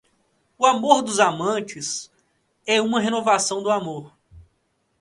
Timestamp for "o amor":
0.57-1.03